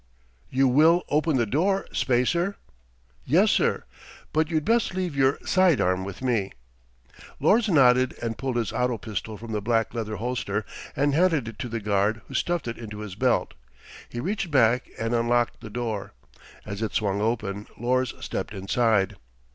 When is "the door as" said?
15.61-16.81